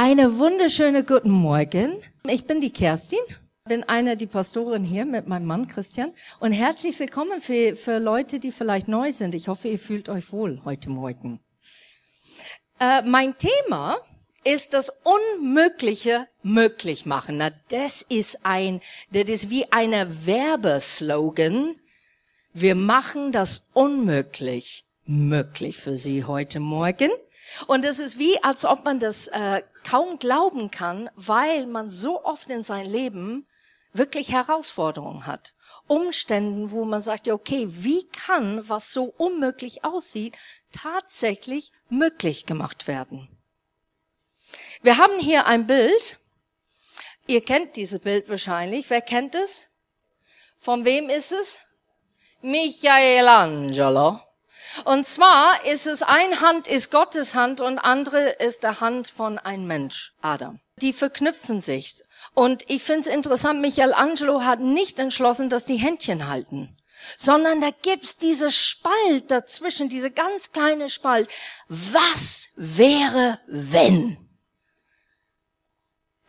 [0.00, 2.00] Eine wunderschöne guten Morgen.
[2.28, 3.18] Ich bin die Kerstin,
[3.64, 8.38] bin eine die Pastorin hier mit meinem Mann Christian und herzlich willkommen für, für Leute,
[8.38, 9.34] die vielleicht neu sind.
[9.34, 11.40] Ich hoffe, ihr fühlt euch wohl heute Morgen.
[12.78, 13.96] Äh, mein Thema
[14.44, 17.38] ist das Unmögliche möglich machen.
[17.38, 18.80] Na, das ist ein,
[19.10, 21.74] das ist wie eine Werbeslogan.
[22.52, 27.10] Wir machen das unmöglich möglich für Sie heute Morgen.
[27.66, 32.24] Und es ist wie, als ob man das äh, kaum glauben kann, weil man so
[32.24, 33.46] oft in sein Leben
[33.92, 35.54] wirklich Herausforderungen hat.
[35.86, 40.36] Umständen, wo man sagt, ja, okay, wie kann, was so unmöglich aussieht,
[40.72, 43.28] tatsächlich möglich gemacht werden?
[44.82, 46.18] Wir haben hier ein Bild.
[47.26, 48.88] Ihr kennt dieses Bild wahrscheinlich.
[48.90, 49.68] Wer kennt es?
[50.58, 51.60] Von wem ist es?
[52.42, 54.20] Michelangelo.
[54.84, 59.38] Und zwar ist es, ein Hand ist Gottes Hand und andere ist der Hand von
[59.38, 60.60] einem Mensch, Adam.
[60.76, 62.02] Die verknüpfen sich.
[62.34, 66.76] Und ich finde es interessant, Michelangelo hat nicht entschlossen, dass die Händchen halten,
[67.16, 71.28] sondern da gibt's diese Spalt dazwischen, diese ganz kleine Spalt.
[71.68, 74.18] Was wäre, wenn?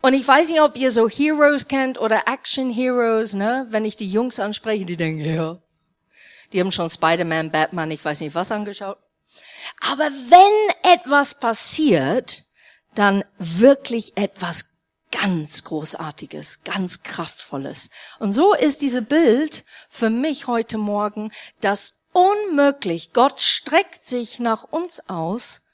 [0.02, 3.66] Und ich weiß nicht, ob ihr so Heroes kennt oder Action Heroes, ne?
[3.70, 5.58] Wenn ich die Jungs anspreche, die denken, ja,
[6.52, 8.98] die haben schon Spider-Man, Batman, ich weiß nicht was angeschaut.
[9.80, 12.44] Aber wenn etwas passiert,
[12.94, 14.66] dann wirklich etwas
[15.12, 17.90] ganz Großartiges, ganz Kraftvolles.
[18.18, 23.12] Und so ist diese Bild für mich heute Morgen das unmöglich.
[23.12, 25.66] Gott streckt sich nach uns aus,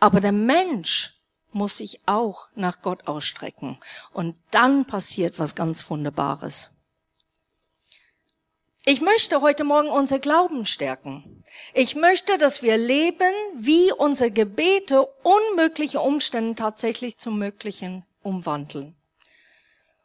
[0.00, 1.20] aber der Mensch
[1.52, 3.78] muss sich auch nach Gott ausstrecken.
[4.12, 6.73] Und dann passiert was ganz Wunderbares.
[8.86, 11.42] Ich möchte heute Morgen unser Glauben stärken.
[11.72, 18.94] Ich möchte, dass wir leben, wie unsere Gebete unmögliche Umstände tatsächlich zum Möglichen umwandeln.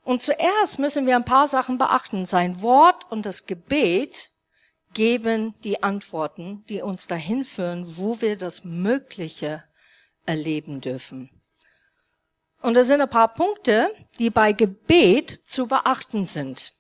[0.02, 2.26] Und zuerst müssen wir ein paar Sachen beachten.
[2.26, 4.30] Sein Wort und das Gebet
[4.94, 9.62] geben die Antworten, die uns dahin führen, wo wir das Mögliche
[10.26, 11.30] erleben dürfen.
[12.62, 16.79] Und da sind ein paar Punkte, die bei Gebet zu beachten sind.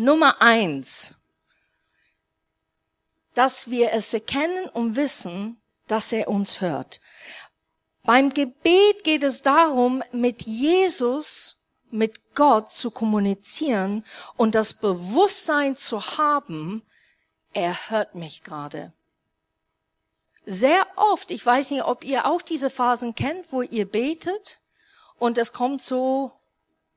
[0.00, 1.14] Nummer eins,
[3.34, 7.02] dass wir es erkennen und wissen, dass er uns hört.
[8.04, 14.06] Beim Gebet geht es darum, mit Jesus, mit Gott zu kommunizieren
[14.38, 16.80] und das Bewusstsein zu haben,
[17.52, 18.94] er hört mich gerade.
[20.46, 24.60] Sehr oft, ich weiß nicht, ob ihr auch diese Phasen kennt, wo ihr betet
[25.18, 26.32] und es kommt so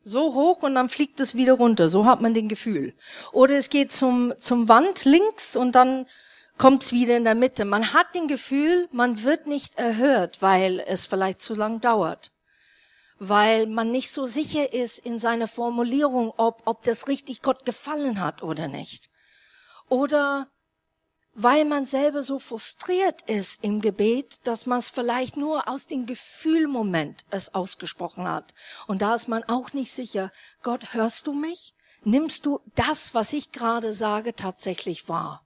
[0.03, 1.90] so hoch und dann fliegt es wieder runter.
[1.90, 2.94] So hat man den Gefühl.
[3.31, 6.06] Oder es geht zum, zum Wand links und dann
[6.58, 7.66] kommt es wieder in der Mitte.
[7.66, 12.31] Man hat den Gefühl, man wird nicht erhört, weil es vielleicht zu lang dauert.
[13.19, 18.19] Weil man nicht so sicher ist in seiner Formulierung, ob, ob das richtig Gott gefallen
[18.19, 19.09] hat oder nicht.
[19.90, 20.47] Oder
[21.33, 26.05] weil man selber so frustriert ist im Gebet, dass man es vielleicht nur aus dem
[26.05, 28.53] Gefühlmoment es ausgesprochen hat.
[28.88, 31.73] Und da ist man auch nicht sicher, Gott, hörst du mich?
[32.03, 35.44] Nimmst du das, was ich gerade sage, tatsächlich wahr?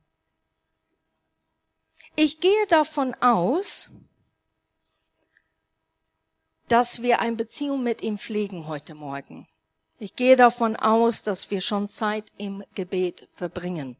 [2.15, 3.91] Ich gehe davon aus,
[6.67, 9.47] dass wir eine Beziehung mit ihm pflegen heute Morgen.
[9.99, 13.97] Ich gehe davon aus, dass wir schon Zeit im Gebet verbringen.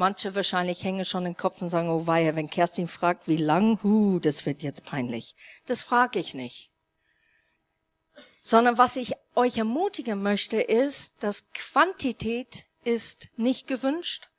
[0.00, 3.82] Manche wahrscheinlich hängen schon den Kopf und sagen, oh weia, wenn Kerstin fragt, wie lang,
[3.82, 5.36] hu, das wird jetzt peinlich.
[5.66, 6.70] Das frage ich nicht.
[8.40, 14.30] Sondern was ich euch ermutigen möchte, ist, dass Quantität ist nicht gewünscht,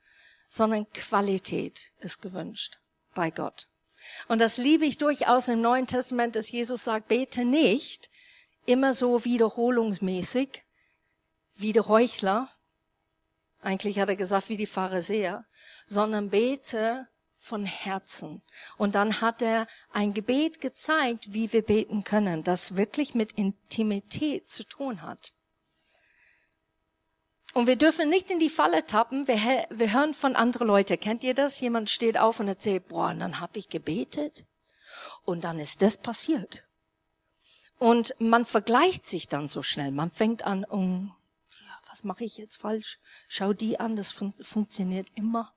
[0.50, 2.80] sondern Qualität ist gewünscht
[3.14, 3.68] bei Gott.
[4.28, 8.10] Und das liebe ich durchaus im Neuen Testament, dass Jesus sagt, bete nicht
[8.66, 10.64] immer so wiederholungsmäßig
[11.54, 12.50] wie der Heuchler,
[13.61, 15.46] eigentlich hat er gesagt, wie die Pharisäer,
[15.87, 18.43] sondern bete von Herzen.
[18.78, 24.47] Und dann hat er ein Gebet gezeigt, wie wir beten können, das wirklich mit Intimität
[24.47, 25.34] zu tun hat.
[27.53, 29.28] Und wir dürfen nicht in die Falle tappen.
[29.28, 30.99] Wir, wir hören von anderen Leuten.
[30.99, 31.59] Kennt ihr das?
[31.59, 34.46] Jemand steht auf und erzählt, boah, und dann habe ich gebetet
[35.23, 36.63] und dann ist das passiert.
[37.78, 39.91] Und man vergleicht sich dann so schnell.
[39.91, 40.66] Man fängt an,
[41.91, 42.99] was mache ich jetzt falsch?
[43.28, 45.53] Schau die an, das fun funktioniert immer.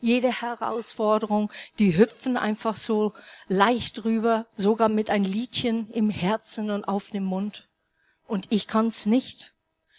[0.00, 3.14] Jede Herausforderung, die hüpfen einfach so
[3.48, 7.68] leicht rüber, sogar mit ein Liedchen im Herzen und auf dem Mund.
[8.26, 9.54] Und ich kann's nicht.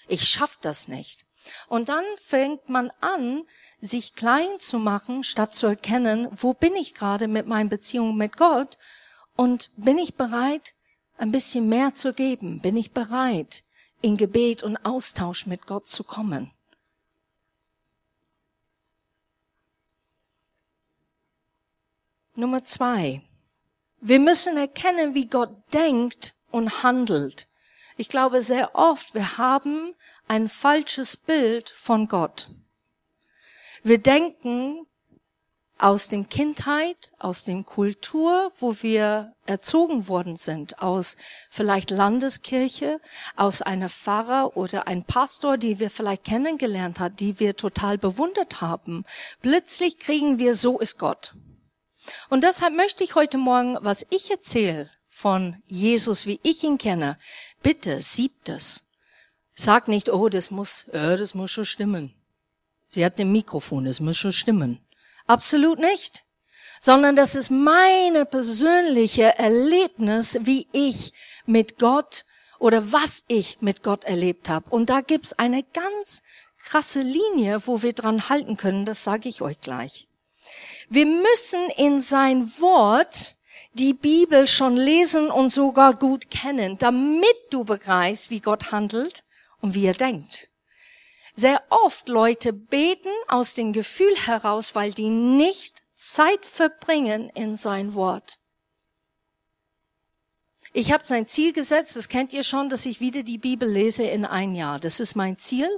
[0.08, 1.26] Ich schaff das nicht.
[1.68, 3.44] Und dann fängt man an,
[3.80, 8.38] sich klein zu machen, statt zu erkennen, wo bin ich gerade mit meinen Beziehungen mit
[8.38, 8.78] Gott
[9.36, 10.74] und bin ich bereit,
[11.18, 12.62] ein bisschen mehr zu geben?
[12.62, 13.64] Bin ich bereit,
[14.02, 16.52] in Gebet und Austausch mit Gott zu kommen?
[22.36, 23.22] Nummer zwei.
[24.00, 27.48] Wir müssen erkennen, wie Gott denkt und handelt.
[27.98, 29.96] Ich glaube sehr oft, wir haben
[30.28, 32.50] ein falsches Bild von Gott.
[33.84, 34.86] Wir denken
[35.80, 41.18] aus dem Kindheit, aus dem Kultur, wo wir erzogen worden sind, aus
[41.50, 43.00] vielleicht Landeskirche,
[43.36, 48.62] aus einer Pfarrer oder ein Pastor, die wir vielleicht kennengelernt hat, die wir total bewundert
[48.62, 49.06] haben.
[49.42, 51.36] Plötzlich kriegen wir, so ist Gott.
[52.30, 57.18] Und deshalb möchte ich heute Morgen, was ich erzähle von Jesus, wie ich ihn kenne,
[57.62, 58.86] bitte siebt es.
[59.56, 62.14] Sag nicht, oh, das muss, äh, das muss schon stimmen.
[62.88, 64.80] Sie hat ein Mikrofon, das muss schon stimmen.
[65.28, 66.24] Absolut nicht.
[66.80, 71.14] Sondern das ist meine persönliche Erlebnis, wie ich
[71.46, 72.26] mit Gott
[72.60, 74.70] oder was ich mit Gott erlebt habe.
[74.70, 76.22] Und da gibt's eine ganz
[76.64, 78.86] krasse Linie, wo wir dran halten können.
[78.86, 80.08] Das sage ich euch gleich.
[80.90, 83.36] Wir müssen in sein Wort
[83.74, 89.24] die Bibel schon lesen und sogar gut kennen, damit du begreifst, wie Gott handelt
[89.62, 90.50] und wie er denkt.
[91.40, 97.94] Sehr oft Leute beten aus dem Gefühl heraus, weil die nicht Zeit verbringen in sein
[97.94, 98.40] Wort.
[100.74, 104.04] Ich habe sein Ziel gesetzt, das kennt ihr schon, dass ich wieder die Bibel lese
[104.04, 104.80] in ein Jahr.
[104.80, 105.70] Das ist mein Ziel.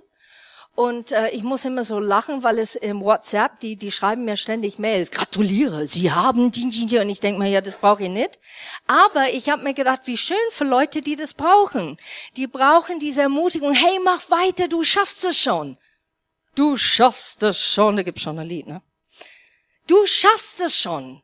[0.80, 4.38] Und äh, ich muss immer so lachen, weil es im WhatsApp, die, die schreiben mir
[4.38, 7.00] ständig Mails, gratuliere, Sie haben die, die, die.
[7.00, 8.40] Und ich denke mir, ja, das brauche ich nicht.
[8.88, 11.98] Aber ich habe mir gedacht, wie schön für Leute, die das brauchen.
[12.38, 15.78] Die brauchen diese Ermutigung, hey, mach weiter, du schaffst es schon.
[16.56, 18.82] Du schaffst es schon, da gibt's schon ein Lied, ne?
[19.86, 21.22] Du schaffst es schon.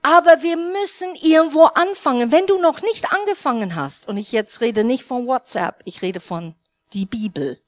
[0.00, 2.32] Aber wir müssen irgendwo anfangen.
[2.32, 6.20] Wenn du noch nicht angefangen hast, und ich jetzt rede nicht von WhatsApp, ich rede
[6.20, 6.54] von
[6.94, 7.62] die Bibel.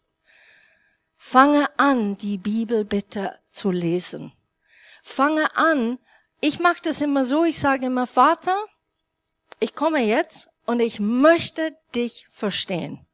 [1.26, 4.30] Fange an, die Bibel bitte zu lesen.
[5.02, 5.98] Fange an,
[6.40, 8.54] ich mache das immer so, ich sage immer, Vater,
[9.58, 13.04] ich komme jetzt und ich möchte dich verstehen.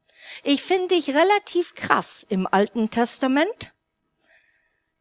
[0.43, 3.73] Ich finde dich relativ krass im Alten Testament,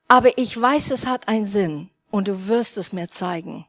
[0.07, 3.65] aber ich weiß, es hat einen Sinn und du wirst es mir zeigen.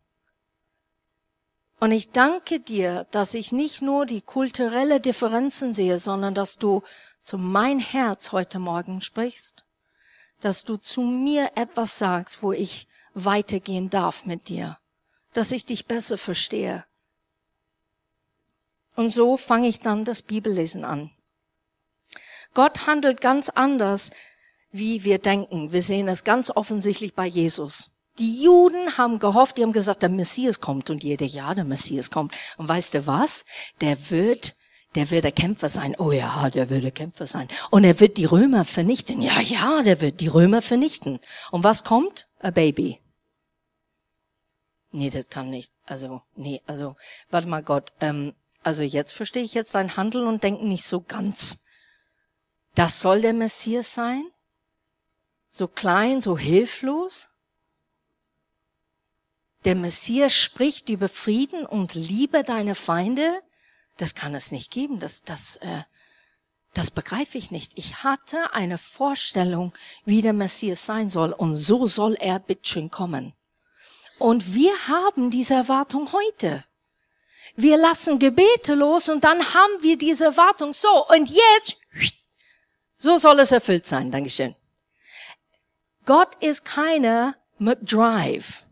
[1.81, 6.82] Und ich danke dir, dass ich nicht nur die kulturelle Differenzen sehe, sondern dass du
[7.22, 9.64] zu mein Herz heute Morgen sprichst,
[10.40, 14.78] dass du zu mir etwas sagst, wo ich weitergehen darf mit dir,
[15.32, 16.84] dass ich dich besser verstehe.
[18.96, 21.11] Und so fange ich dann das Bibellesen an.
[22.55, 24.11] Gott handelt ganz anders,
[24.73, 25.73] wie wir denken.
[25.73, 27.90] Wir sehen es ganz offensichtlich bei Jesus.
[28.19, 32.11] Die Juden haben gehofft, die haben gesagt, der Messias kommt und jeder, ja, der Messias
[32.11, 32.34] kommt.
[32.56, 33.44] Und weißt du was?
[33.81, 34.56] Der wird
[34.94, 35.94] der wird der Kämpfer sein.
[35.98, 37.48] Oh ja, der wird der Kämpfer sein.
[37.70, 39.22] Und er wird die Römer vernichten.
[39.22, 41.20] Ja, ja, der wird die Römer vernichten.
[41.50, 42.26] Und was kommt?
[42.40, 43.00] A Baby.
[44.92, 45.72] Nee, das kann nicht.
[45.87, 46.96] Also, nee, also,
[47.31, 47.92] warte mal Gott.
[48.00, 51.64] Ähm, also jetzt verstehe ich jetzt dein Handeln und Denken nicht so ganz.
[52.75, 54.25] Das soll der Messias sein?
[55.49, 57.28] So klein, so hilflos?
[59.64, 63.42] Der Messias spricht über Frieden und Liebe deine Feinde?
[64.00, 65.83] Das kann es nicht geben, das, das, äh,
[66.73, 67.73] das begreife ich nicht.
[67.76, 69.73] Ich hatte eine Vorstellung,
[70.04, 73.35] wie der Messias sein soll und so soll er bitteschön kommen.
[74.19, 76.64] Und wir haben diese Erwartung heute.
[77.57, 80.73] Wir lassen Gebete los und dann haben wir diese Erwartung.
[80.73, 81.76] So, und jetzt,
[82.97, 84.11] so soll es erfüllt sein.
[84.11, 84.54] Dankeschön.
[86.04, 88.64] Gott ist keine McDrive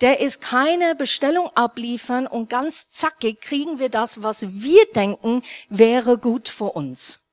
[0.00, 6.18] der ist keine Bestellung abliefern und ganz zackig kriegen wir das, was wir denken, wäre
[6.18, 7.26] gut für uns.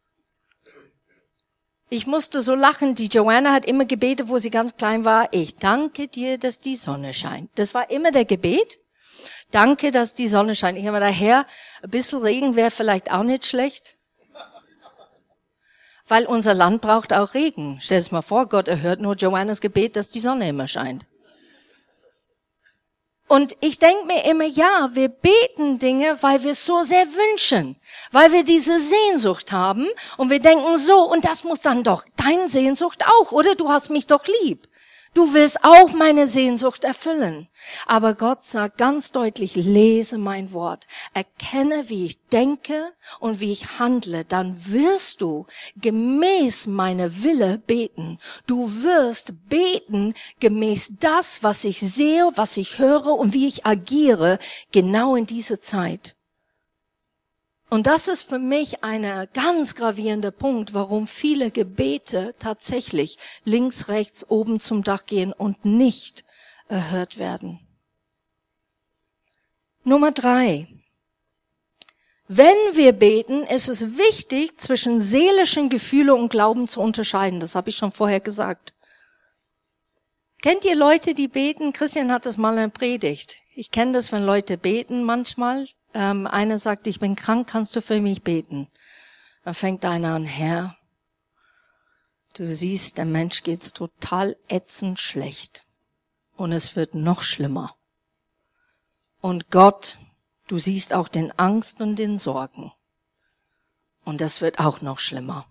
[1.89, 2.95] Ich musste so lachen.
[2.95, 5.27] Die Joanna hat immer gebetet, wo sie ganz klein war.
[5.31, 7.51] Ich danke dir, dass die Sonne scheint.
[7.55, 8.79] Das war immer der Gebet.
[9.51, 10.79] Danke, dass die Sonne scheint.
[10.79, 11.45] Ich habe daher,
[11.83, 13.95] ein bisschen Regen wäre vielleicht auch nicht schlecht.
[16.07, 17.77] Weil unser Land braucht auch Regen.
[17.79, 21.05] Stell es mal vor, Gott erhört nur Joannas Gebet, dass die Sonne immer scheint.
[23.33, 27.77] Und ich denke mir immer, ja, wir beten Dinge, weil wir es so sehr wünschen,
[28.11, 29.87] weil wir diese Sehnsucht haben
[30.17, 33.55] und wir denken so, und das muss dann doch deine Sehnsucht auch, oder?
[33.55, 34.67] Du hast mich doch lieb.
[35.13, 37.47] Du willst auch meine Sehnsucht erfüllen.
[37.85, 43.77] Aber Gott sagt ganz deutlich, lese mein Wort, erkenne, wie ich denke und wie ich
[43.77, 48.17] handle, dann wirst du gemäß meiner Wille beten.
[48.47, 54.39] Du wirst beten gemäß das, was ich sehe, was ich höre und wie ich agiere,
[54.71, 56.15] genau in diese Zeit.
[57.73, 64.29] Und das ist für mich ein ganz gravierender Punkt, warum viele Gebete tatsächlich links, rechts,
[64.29, 66.23] oben zum Dach gehen und nicht
[66.67, 67.61] erhört werden.
[69.83, 70.67] Nummer drei.
[72.27, 77.39] Wenn wir beten, ist es wichtig, zwischen seelischen Gefühle und Glauben zu unterscheiden.
[77.39, 78.75] Das habe ich schon vorher gesagt.
[80.43, 81.73] Kennt ihr Leute, die beten?
[81.73, 83.37] Christian hat das mal in der Predigt.
[83.55, 85.65] Ich kenne das, wenn Leute beten manchmal.
[85.93, 88.67] Ähm, einer sagt, ich bin krank, kannst du für mich beten?
[89.43, 90.75] Dann fängt einer an, Herr,
[92.33, 95.65] du siehst, der Mensch geht's total ätzend schlecht.
[96.35, 97.75] Und es wird noch schlimmer.
[99.21, 99.99] Und Gott,
[100.47, 102.73] du siehst auch den Angst und den Sorgen.
[104.03, 105.47] Und das wird auch noch schlimmer.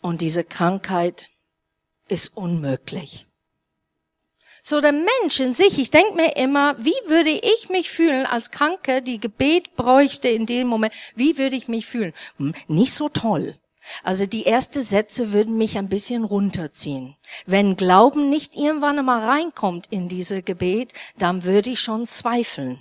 [0.00, 1.30] Und diese Krankheit
[2.08, 3.28] ist unmöglich.
[4.64, 8.52] So der Mensch in sich, ich denke mir immer, wie würde ich mich fühlen als
[8.52, 12.12] Kranke, die Gebet bräuchte in dem Moment, wie würde ich mich fühlen?
[12.38, 13.58] Hm, nicht so toll.
[14.04, 17.16] Also die ersten Sätze würden mich ein bisschen runterziehen.
[17.44, 22.80] Wenn Glauben nicht irgendwann einmal reinkommt in diese Gebet, dann würde ich schon zweifeln.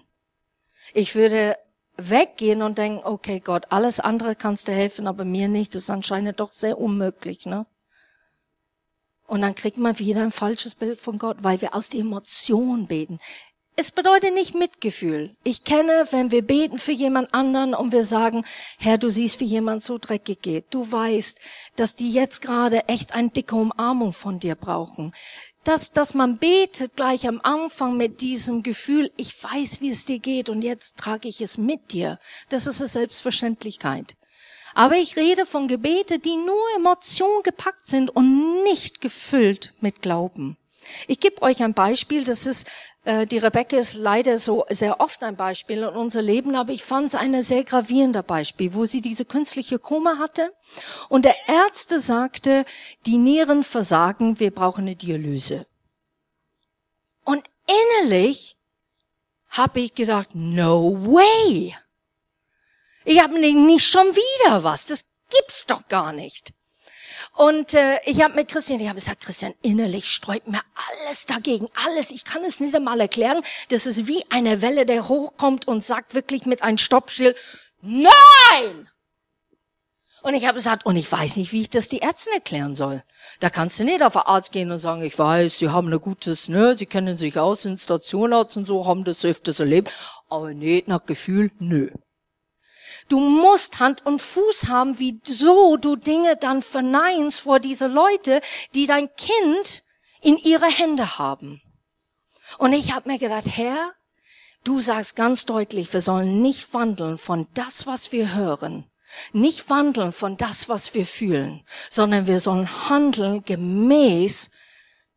[0.93, 1.57] Ich würde
[1.97, 5.73] weggehen und denken, okay Gott, alles andere kannst du helfen, aber mir nicht.
[5.73, 7.65] Das ist anscheinend doch sehr unmöglich, ne?
[9.31, 12.87] Und dann kriegt man wieder ein falsches Bild von Gott, weil wir aus der Emotion
[12.87, 13.17] beten.
[13.77, 15.33] Es bedeutet nicht Mitgefühl.
[15.45, 18.43] Ich kenne, wenn wir beten für jemand anderen und wir sagen,
[18.77, 20.65] Herr, du siehst, wie jemand so dreckig geht.
[20.71, 21.39] Du weißt,
[21.77, 25.13] dass die jetzt gerade echt eine dicke Umarmung von dir brauchen.
[25.63, 30.19] Dass, dass man betet gleich am Anfang mit diesem Gefühl, ich weiß, wie es dir
[30.19, 32.19] geht und jetzt trage ich es mit dir.
[32.49, 34.17] Das ist eine Selbstverständlichkeit.
[34.73, 40.57] Aber ich rede von Gebete, die nur Emotion gepackt sind und nicht gefüllt mit Glauben.
[41.07, 42.67] Ich gebe euch ein Beispiel, das ist,
[43.03, 46.83] äh, die Rebecca ist leider so sehr oft ein Beispiel in unser Leben, aber ich
[46.83, 50.53] fand es ein sehr gravierender Beispiel, wo sie diese künstliche Koma hatte
[51.09, 52.65] und der Ärzte sagte,
[53.05, 55.65] die Nieren versagen, wir brauchen eine Dialyse.
[57.23, 57.43] Und
[58.01, 58.57] innerlich
[59.49, 61.75] habe ich gedacht, no way.
[63.03, 64.85] Ich habe nicht schon wieder was.
[64.85, 66.53] Das gibt's doch gar nicht.
[67.35, 71.69] Und äh, ich habe mit Christian, ich habe gesagt, Christian, innerlich sträubt mir alles dagegen,
[71.85, 72.11] alles.
[72.11, 73.41] Ich kann es nicht einmal erklären.
[73.69, 77.35] Das ist wie eine Welle, der hochkommt und sagt wirklich mit einem Stoppschild,
[77.81, 78.89] nein!
[80.23, 83.01] Und ich habe gesagt, und ich weiß nicht, wie ich das die Ärzten erklären soll.
[83.39, 85.99] Da kannst du nicht auf den Arzt gehen und sagen, ich weiß, sie haben ein
[85.99, 89.91] gutes, ne, sie kennen sich aus, sind Stationarzt und so, haben das öfters erlebt,
[90.29, 91.89] aber nicht nach Gefühl, nö.
[93.11, 98.39] Du musst Hand und Fuß haben, wie so du Dinge dann verneinst vor diese Leute,
[98.73, 99.83] die dein Kind
[100.21, 101.61] in ihre Hände haben.
[102.57, 103.91] Und ich habe mir gedacht, Herr,
[104.63, 108.89] du sagst ganz deutlich, wir sollen nicht wandeln von das, was wir hören,
[109.33, 114.51] nicht wandeln von das, was wir fühlen, sondern wir sollen handeln gemäß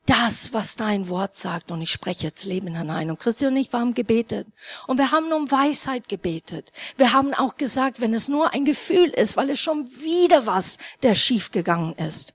[0.07, 1.71] das, was dein Wort sagt.
[1.71, 3.11] Und ich spreche jetzt Leben hinein.
[3.11, 4.47] Und Christi und ich haben gebetet.
[4.87, 6.73] Und wir haben um Weisheit gebetet.
[6.97, 10.79] Wir haben auch gesagt, wenn es nur ein Gefühl ist, weil es schon wieder was,
[11.03, 12.35] der schief gegangen ist.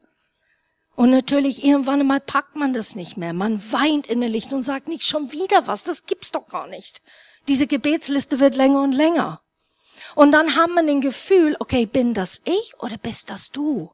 [0.96, 3.32] Und natürlich, irgendwann einmal packt man das nicht mehr.
[3.32, 5.84] Man weint innerlich und sagt nicht schon wieder was.
[5.84, 7.02] Das gibt's doch gar nicht.
[7.48, 9.42] Diese Gebetsliste wird länger und länger.
[10.16, 13.92] Und dann haben wir den Gefühl, okay, bin das ich oder bist das du?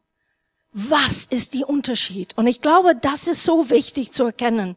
[0.77, 2.38] Was ist die Unterschied?
[2.38, 4.75] Und ich glaube, das ist so wichtig zu erkennen.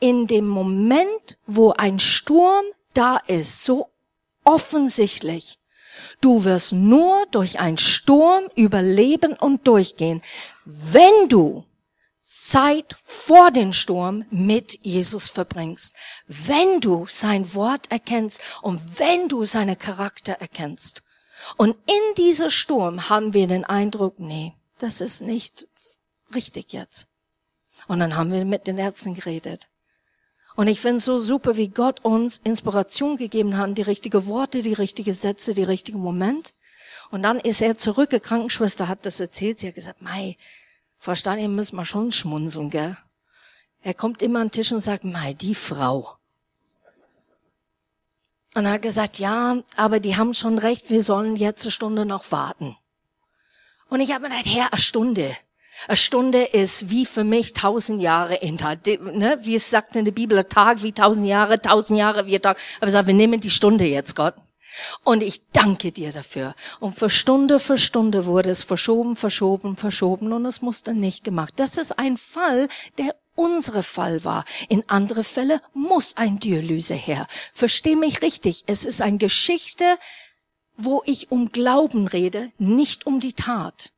[0.00, 3.90] In dem Moment, wo ein Sturm da ist, so
[4.44, 5.58] offensichtlich,
[6.22, 10.22] du wirst nur durch einen Sturm überleben und durchgehen,
[10.64, 11.66] wenn du
[12.22, 15.94] Zeit vor dem Sturm mit Jesus verbringst,
[16.26, 21.02] wenn du sein Wort erkennst und wenn du seine Charakter erkennst.
[21.58, 25.66] Und in dieser Sturm haben wir den Eindruck, nee, das ist nicht
[26.34, 27.08] richtig jetzt.
[27.88, 29.68] Und dann haben wir mit den Ärzten geredet.
[30.56, 34.62] Und ich finde es so super, wie Gott uns Inspiration gegeben hat, die richtigen Worte,
[34.62, 36.54] die richtigen Sätze, die richtigen Moment.
[37.10, 40.36] Und dann ist er zurück, die Krankenschwester hat das erzählt, sie hat gesagt, Mei,
[40.98, 42.96] Frau Stanier, müssen wir schon schmunzeln, gell?
[43.80, 46.16] Er kommt immer an den Tisch und sagt, Mei, die Frau.
[48.54, 52.06] Und er hat gesagt, ja, aber die haben schon recht, wir sollen jetzt eine Stunde
[52.06, 52.76] noch warten.
[53.88, 55.36] Und ich habe mir gedacht, Herr, eine Stunde.
[55.88, 59.38] Eine Stunde ist wie für mich tausend Jahre in der, ne?
[59.42, 62.42] wie es sagt in der Bibel, ein Tag wie tausend Jahre, tausend Jahre wie ein
[62.42, 62.58] Tag.
[62.78, 64.34] Aber ich sage, wir nehmen die Stunde jetzt, Gott.
[65.04, 66.54] Und ich danke dir dafür.
[66.80, 71.54] Und für Stunde für Stunde wurde es verschoben, verschoben, verschoben und es musste nicht gemacht.
[71.56, 74.44] Das ist ein Fall, der unsere Fall war.
[74.68, 77.26] In andere Fälle muss ein Dialyse her.
[77.52, 78.64] Versteh mich richtig.
[78.66, 79.98] Es ist eine Geschichte
[80.76, 83.92] wo ich um Glauben rede, nicht um die Tat.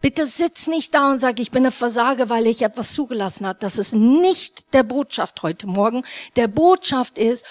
[0.00, 3.58] Bitte sitz nicht da und sag, ich bin ein Versager, weil ich etwas zugelassen habe.
[3.60, 6.04] Das ist nicht der Botschaft heute Morgen.
[6.36, 7.44] Der Botschaft ist,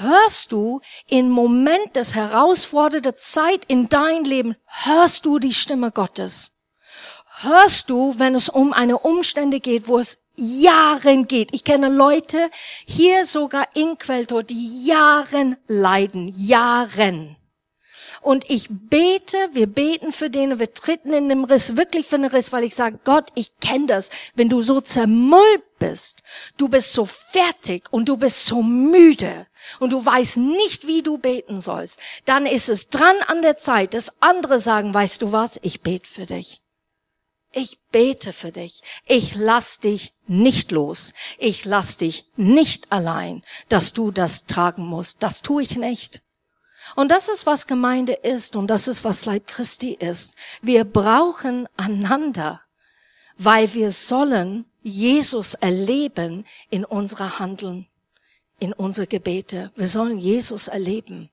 [0.00, 6.50] hörst du in Moment des herausfordernden Zeit in dein Leben, hörst du die Stimme Gottes?
[7.40, 11.54] Hörst du, wenn es um eine Umstände geht, wo es Jahren geht.
[11.54, 12.50] Ich kenne Leute
[12.84, 16.32] hier sogar in Quelltor, die Jahren leiden.
[16.36, 17.36] Jahren.
[18.26, 22.18] Und ich bete, wir beten für den und wir treten in den Riss, wirklich für
[22.18, 24.10] den Riss, weil ich sage, Gott, ich kenne das.
[24.34, 26.24] Wenn du so zermüllt bist,
[26.56, 29.46] du bist so fertig und du bist so müde
[29.78, 33.94] und du weißt nicht, wie du beten sollst, dann ist es dran an der Zeit,
[33.94, 36.62] dass andere sagen, weißt du was, ich bete für dich.
[37.52, 38.82] Ich bete für dich.
[39.04, 41.12] Ich lass dich nicht los.
[41.38, 45.22] Ich lass dich nicht allein, dass du das tragen musst.
[45.22, 46.25] Das tue ich nicht.
[46.94, 50.34] Und das ist, was Gemeinde ist und das ist, was Leib Christi ist.
[50.62, 52.60] Wir brauchen einander,
[53.36, 57.86] weil wir sollen Jesus erleben in unserer Handeln,
[58.60, 59.72] in unsere Gebete.
[59.74, 61.30] Wir sollen Jesus erleben.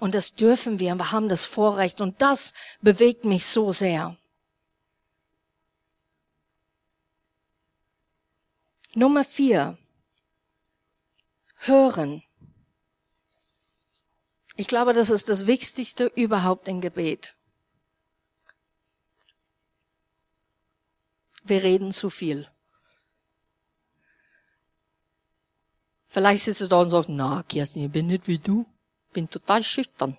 [0.00, 0.94] Und das dürfen wir.
[0.94, 2.00] Wir haben das Vorrecht.
[2.00, 4.16] Und das bewegt mich so sehr.
[8.94, 9.76] Nummer vier.
[11.56, 12.22] Hören.
[14.56, 17.34] Ich glaube, das ist das Wichtigste überhaupt im Gebet.
[21.42, 22.48] Wir reden zu viel.
[26.08, 28.64] Vielleicht sitzt du da und sagst, na, Kerstin, ich bin nicht wie du.
[29.12, 30.16] Bin total schüchtern.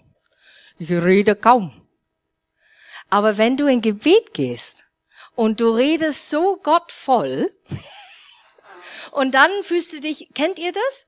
[0.77, 1.87] Ich rede kaum.
[3.09, 4.83] Aber wenn du in Gebet gehst
[5.35, 7.53] und du redest so gottvoll,
[9.11, 11.07] und dann fühlst du dich, kennt ihr das?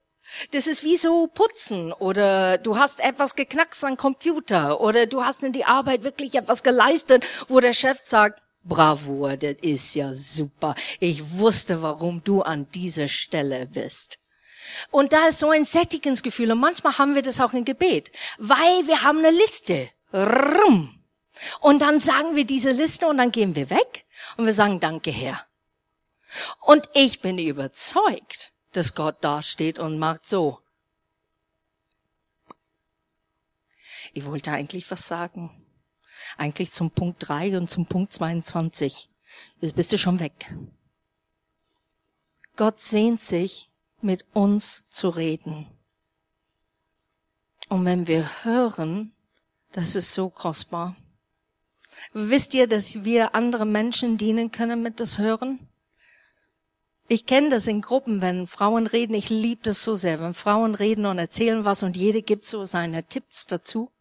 [0.52, 5.44] Das ist wie so putzen oder du hast etwas geknackst am Computer oder du hast
[5.44, 10.76] in die Arbeit wirklich etwas geleistet, wo der Chef sagt, bravo, das ist ja super.
[11.00, 14.20] Ich wusste, warum du an dieser Stelle bist.
[14.92, 18.86] Und da ist so ein Sättigungsgefühl und manchmal haben wir das auch im Gebet, weil
[18.86, 19.90] wir haben eine Liste.
[20.14, 20.94] Rum.
[21.62, 25.12] Und dann sagen wir diese Liste und dann gehen wir weg und wir sagen, danke
[25.12, 25.46] Herr.
[26.62, 30.60] Und ich bin überzeugt, dass Gott da steht und macht so.
[34.14, 35.50] Ich wollte eigentlich was sagen.
[36.38, 39.10] Eigentlich zum Punkt 3 und zum Punkt 22.
[39.60, 40.56] Jetzt bist du schon weg.
[42.56, 45.68] Gott sehnt sich, mit uns zu reden.
[47.70, 49.12] Und wenn wir hören,
[49.72, 50.96] das ist so kostbar.
[52.14, 55.68] Wisst ihr, dass wir andere Menschen dienen können mit das Hören?
[57.10, 59.14] Ich kenne das in Gruppen, wenn Frauen reden.
[59.14, 62.66] Ich liebe das so sehr, wenn Frauen reden und erzählen was und jede gibt so
[62.66, 63.92] seine Tipps dazu.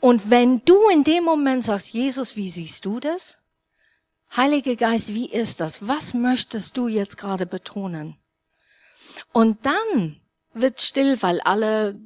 [0.00, 3.38] Und wenn du in dem Moment sagst, Jesus, wie siehst du das?
[4.36, 5.88] Heiliger Geist, wie ist das?
[5.88, 8.18] Was möchtest du jetzt gerade betonen?
[9.32, 10.20] Und dann
[10.52, 11.98] wird still, weil alle,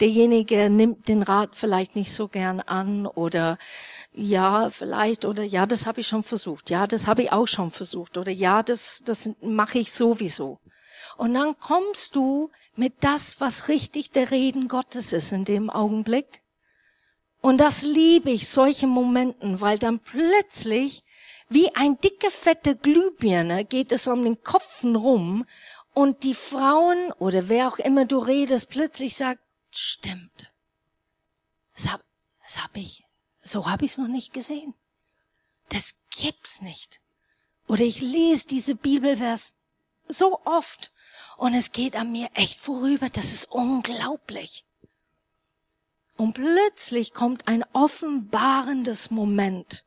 [0.00, 3.58] derjenige nimmt den Rat vielleicht nicht so gern an oder
[4.16, 6.70] ja, vielleicht oder ja, das habe ich schon versucht.
[6.70, 10.58] Ja, das habe ich auch schon versucht oder ja, das das mache ich sowieso.
[11.18, 16.42] Und dann kommst du mit das, was richtig der Reden Gottes ist in dem Augenblick.
[17.42, 21.04] Und das liebe ich, solche Momenten, weil dann plötzlich
[21.48, 25.44] wie ein dicke, fette Glühbirne geht es um den Kopfen rum
[25.92, 30.52] und die Frauen oder wer auch immer du redest, plötzlich sagt, stimmt.
[31.74, 32.02] Das hab,
[32.42, 33.05] das hab ich
[33.46, 34.74] so habe ich es noch nicht gesehen.
[35.68, 37.00] Das gibt's nicht.
[37.68, 39.54] Oder ich lese diese Bibelvers
[40.08, 40.92] so oft
[41.36, 43.08] und es geht an mir echt vorüber.
[43.08, 44.64] Das ist unglaublich.
[46.16, 49.84] Und plötzlich kommt ein offenbarendes Moment.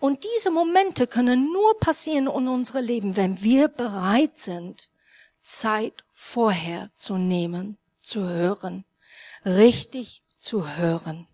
[0.00, 4.90] Und diese Momente können nur passieren in unserem Leben, wenn wir bereit sind,
[5.42, 8.84] Zeit vorher zu nehmen, zu hören,
[9.44, 11.28] richtig zu hören.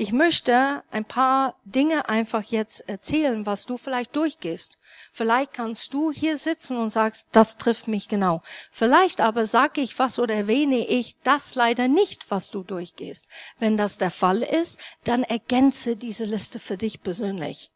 [0.00, 4.78] Ich möchte ein paar Dinge einfach jetzt erzählen, was du vielleicht durchgehst.
[5.12, 8.40] Vielleicht kannst du hier sitzen und sagst, das trifft mich genau.
[8.70, 13.28] Vielleicht aber sage ich was oder erwähne ich das leider nicht, was du durchgehst.
[13.58, 17.70] Wenn das der Fall ist, dann ergänze diese Liste für dich persönlich.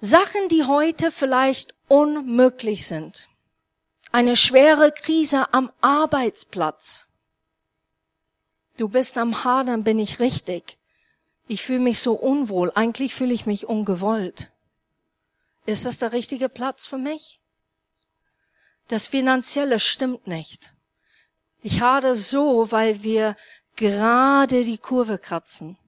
[0.00, 3.28] Sachen, die heute vielleicht unmöglich sind.
[4.10, 7.08] Eine schwere Krise am Arbeitsplatz
[8.76, 10.78] Du bist am Hadern, bin ich richtig.
[11.48, 12.72] Ich fühle mich so unwohl.
[12.74, 14.50] Eigentlich fühle ich mich ungewollt.
[15.64, 17.40] Ist das der richtige Platz für mich?
[18.88, 20.72] Das Finanzielle stimmt nicht.
[21.62, 23.34] Ich hadere so, weil wir
[23.74, 25.78] gerade die Kurve kratzen.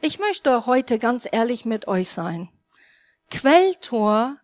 [0.00, 2.48] Ich möchte heute ganz ehrlich mit euch sein.
[3.30, 4.36] Quelltor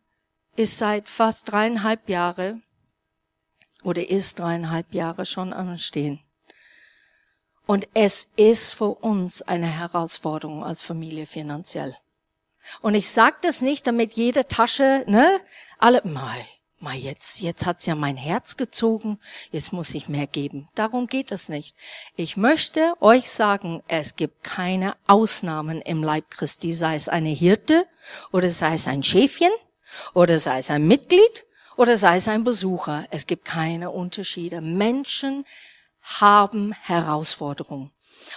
[0.57, 2.61] ist seit fast dreieinhalb Jahre
[3.85, 6.21] oder ist dreieinhalb Jahre schon am Stehen.
[7.69, 11.95] Und es ist für uns eine Herausforderung als Familie finanziell.
[12.81, 15.39] Und ich sage das nicht, damit jede Tasche, ne,
[15.77, 16.47] alle, mei,
[16.79, 19.19] mal jetzt, jetzt hat's ja mein Herz gezogen,
[19.51, 20.67] jetzt muss ich mehr geben.
[20.77, 21.77] Darum geht es nicht.
[22.17, 27.87] Ich möchte euch sagen, es gibt keine Ausnahmen im Leib Christi, sei es eine Hirte
[28.33, 29.53] oder sei es ein Schäfchen
[30.15, 31.45] oder sei es ein Mitglied
[31.77, 33.07] oder sei es ein Besucher.
[33.11, 34.63] Es gibt keine Unterschiede.
[34.63, 35.45] Menschen
[36.21, 37.91] haben Herausforderungen.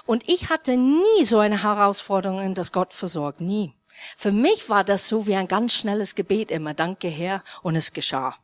[0.06, 3.42] Und ich hatte nie so eine Herausforderung, dass Gott versorgt.
[3.42, 3.74] Nie.
[4.18, 7.94] Für mich war das so wie ein ganz schnelles Gebet immer, danke Herr, und es
[7.94, 8.36] geschah.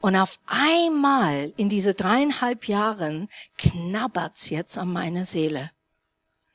[0.00, 3.28] Und auf einmal in diese dreieinhalb Jahren
[3.58, 5.70] knabbert's jetzt an meiner Seele.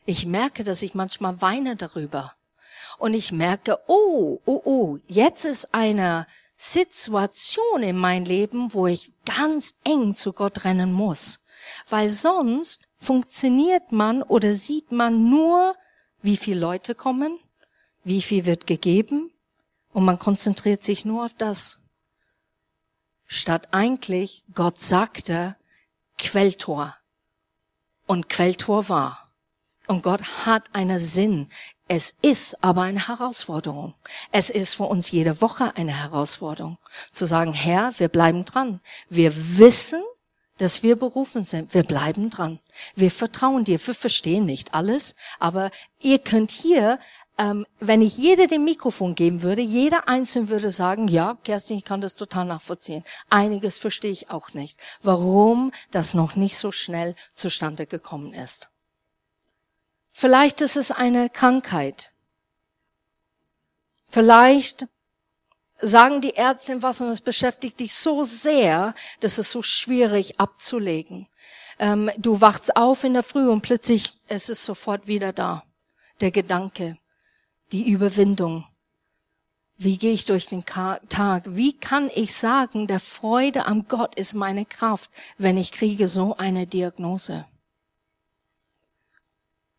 [0.06, 2.34] Ich merke, dass ich manchmal weine darüber.
[2.98, 9.14] Und ich merke, oh, oh, oh, jetzt ist eine Situation in mein Leben, wo ich
[9.26, 11.46] ganz eng zu Gott rennen muss.
[11.90, 15.76] Weil sonst funktioniert man oder sieht man nur,
[16.22, 17.40] wie viele Leute kommen,
[18.04, 19.32] wie viel wird gegeben
[19.94, 21.80] und man konzentriert sich nur auf das.
[23.26, 25.56] Statt eigentlich, Gott sagte,
[26.18, 26.96] Quelltor.
[28.08, 29.30] Und Quelltor war.
[29.88, 31.52] Und Gott hat einen Sinn.
[31.88, 33.96] Es ist aber eine Herausforderung.
[34.32, 36.78] Es ist für uns jede Woche eine Herausforderung.
[37.12, 38.82] Zu sagen, Herr, wir bleiben dran.
[39.10, 40.04] Wir wissen,
[40.60, 41.74] dass wir berufen sind.
[41.74, 42.60] Wir bleiben dran.
[42.96, 43.86] Wir vertrauen dir.
[43.86, 47.00] Wir verstehen nicht alles, aber ihr könnt hier
[47.40, 51.86] ähm, wenn ich jeder dem Mikrofon geben würde, jeder Einzelne würde sagen, ja, Kerstin, ich
[51.86, 53.06] kann das total nachvollziehen.
[53.30, 54.78] Einiges verstehe ich auch nicht.
[55.02, 58.70] Warum das noch nicht so schnell zustande gekommen ist.
[60.12, 62.12] Vielleicht ist es eine Krankheit.
[64.10, 64.88] Vielleicht
[65.82, 71.28] sagen die Ärzte was und es beschäftigt dich so sehr, dass es so schwierig abzulegen.
[71.80, 75.64] Ähm, du wachst auf in der Früh und plötzlich es ist sofort wieder da.
[76.20, 76.98] Der Gedanke,
[77.72, 78.66] die Überwindung.
[79.78, 81.44] Wie gehe ich durch den Tag?
[81.46, 86.36] Wie kann ich sagen, der Freude am Gott ist meine Kraft, wenn ich kriege so
[86.36, 87.46] eine Diagnose?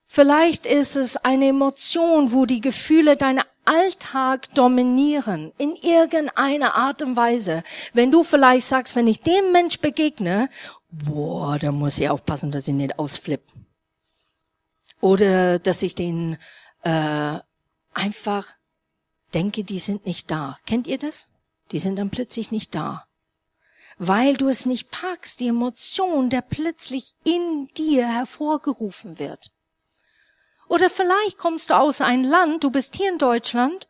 [0.06, 7.16] Vielleicht ist es eine Emotion, wo die Gefühle deinen Alltag dominieren, in irgendeiner Art und
[7.16, 7.62] Weise.
[7.92, 10.48] Wenn du vielleicht sagst, wenn ich dem Mensch begegne,
[10.90, 13.52] boah, da muss ich aufpassen, dass ich nicht ausflippe.
[15.00, 16.36] Oder dass ich den
[16.82, 17.38] äh,
[17.94, 18.46] einfach
[19.34, 20.58] denke, die sind nicht da.
[20.66, 21.28] Kennt ihr das?
[21.72, 23.06] Die sind dann plötzlich nicht da.
[23.98, 29.52] Weil du es nicht packst, die Emotion, der plötzlich in dir hervorgerufen wird.
[30.70, 33.88] Oder vielleicht kommst du aus einem Land, du bist hier in Deutschland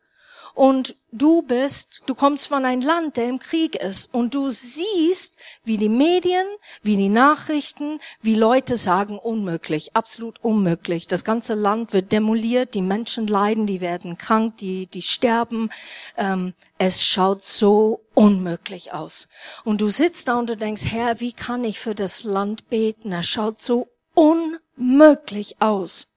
[0.54, 5.36] und du bist, du kommst von einem Land, der im Krieg ist und du siehst,
[5.62, 6.46] wie die Medien,
[6.82, 11.06] wie die Nachrichten, wie Leute sagen, unmöglich, absolut unmöglich.
[11.06, 15.68] Das ganze Land wird demoliert, die Menschen leiden, die werden krank, die, die sterben.
[16.16, 19.28] Ähm, es schaut so unmöglich aus.
[19.64, 23.12] Und du sitzt da und du denkst, Herr, wie kann ich für das Land beten?
[23.12, 26.09] Es schaut so unmöglich aus.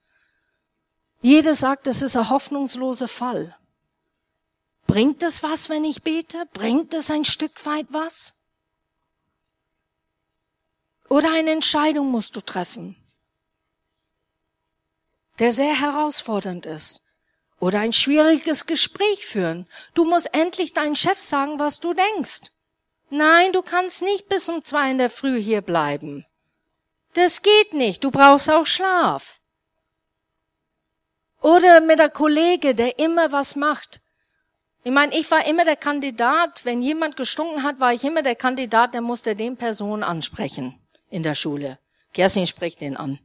[1.24, 3.56] Jeder sagt, es ist ein hoffnungsloser Fall.
[4.88, 6.46] Bringt es was, wenn ich bete?
[6.52, 8.36] Bringt es ein Stück weit was?
[11.08, 12.98] Oder eine Entscheidung musst du treffen,
[15.40, 17.02] der sehr herausfordernd ist.
[17.62, 19.66] Oder ein schwieriges Gespräch führen.
[19.94, 22.52] Du musst endlich deinem Chef sagen, was du denkst.
[23.10, 26.26] Nein, du kannst nicht bis um zwei in der Früh hier bleiben.
[27.14, 28.04] Das geht nicht.
[28.04, 29.40] Du brauchst auch Schlaf.
[31.44, 34.02] Oder mit der Kollege, der immer was macht.
[34.86, 38.36] Ich meine, ich war immer der Kandidat, wenn jemand gestunken hat, war ich immer der
[38.36, 40.80] Kandidat, der musste den Person ansprechen
[41.10, 41.80] in der Schule.
[42.14, 43.20] Kerstin spricht den an.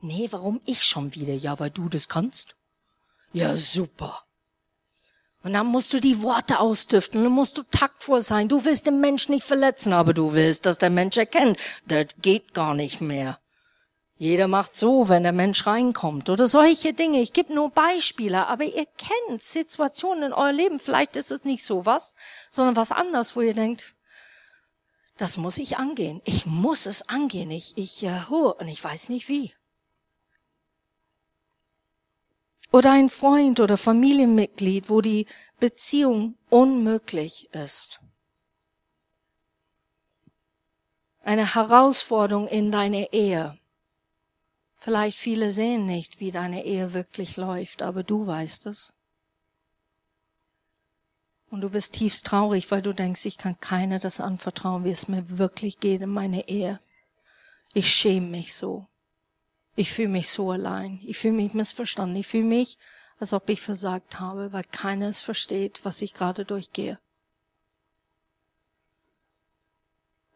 [0.00, 1.34] Nee, warum ich schon wieder?
[1.34, 2.56] Ja, weil du das kannst.
[3.32, 4.24] Ja, super.
[5.44, 8.48] Und dann musst du die Worte austüfteln, dann musst du taktvoll sein.
[8.48, 12.54] Du willst den Mensch nicht verletzen, aber du willst, dass der Mensch erkennt, das geht
[12.54, 13.38] gar nicht mehr.
[14.18, 17.20] Jeder macht so, wenn der Mensch reinkommt oder solche Dinge.
[17.20, 20.80] Ich gebe nur Beispiele, aber ihr kennt Situationen in eurem Leben.
[20.80, 22.14] Vielleicht ist es nicht so was,
[22.50, 23.94] sondern was anderes, wo ihr denkt,
[25.16, 26.20] das muss ich angehen.
[26.24, 27.50] Ich muss es angehen.
[27.50, 29.52] Ich, ich, äh, oh, und ich weiß nicht wie.
[32.72, 35.26] Oder ein Freund oder Familienmitglied, wo die
[35.58, 38.00] Beziehung unmöglich ist.
[41.28, 43.58] eine Herausforderung in deine Ehe.
[44.78, 48.94] Vielleicht viele sehen nicht, wie deine Ehe wirklich läuft, aber du weißt es.
[51.50, 55.08] Und du bist tiefst traurig, weil du denkst, ich kann keiner das anvertrauen, wie es
[55.08, 56.78] mir wirklich geht in meiner Ehe.
[57.74, 58.86] Ich schäme mich so.
[59.74, 61.00] Ich fühle mich so allein.
[61.04, 62.16] Ich fühle mich missverstanden.
[62.16, 62.78] Ich fühle mich,
[63.18, 66.98] als ob ich versagt habe, weil keiner es versteht, was ich gerade durchgehe.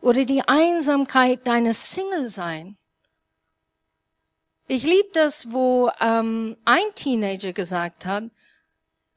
[0.00, 2.76] Oder die Einsamkeit deines Single-Sein.
[4.68, 8.24] Ich liebe das, wo ähm, ein Teenager gesagt hat,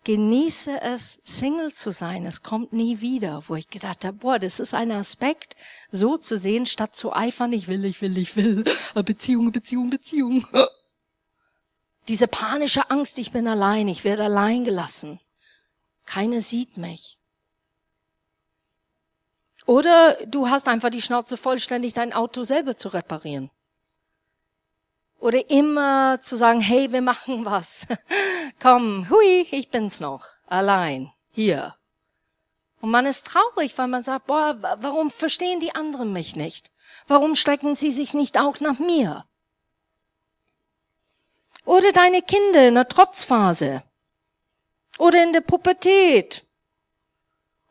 [0.03, 2.25] genieße es, Single zu sein.
[2.25, 5.55] Es kommt nie wieder, wo ich gedacht habe, boah, das ist ein Aspekt,
[5.91, 8.63] so zu sehen, statt zu eifern, ich will, ich will, ich will,
[9.03, 10.47] Beziehung, Beziehung, Beziehung.
[12.07, 15.19] Diese panische Angst, ich bin allein, ich werde allein gelassen.
[16.05, 17.17] Keiner sieht mich.
[19.65, 23.49] Oder du hast einfach die Schnauze vollständig, dein Auto selber zu reparieren.
[25.19, 27.87] Oder immer zu sagen, hey, wir machen was.
[28.61, 30.25] Komm, hui, ich bin's noch.
[30.47, 31.11] Allein.
[31.31, 31.75] Hier.
[32.81, 36.71] Und man ist traurig, weil man sagt, boah, warum verstehen die anderen mich nicht?
[37.07, 39.25] Warum strecken sie sich nicht auch nach mir?
[41.65, 43.83] Oder deine Kinder in der Trotzphase.
[44.97, 46.45] Oder in der Pubertät.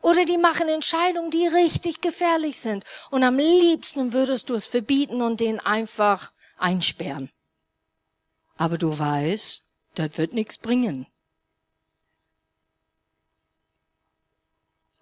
[0.02, 2.84] Oder die machen Entscheidungen, die richtig gefährlich sind.
[3.10, 7.30] Und am liebsten würdest du es verbieten und den einfach einsperren.
[8.56, 9.64] Aber du weißt,
[9.94, 11.06] das wird nichts bringen.